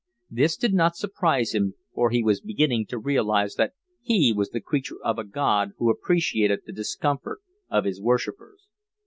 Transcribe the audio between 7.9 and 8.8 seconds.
worshippers.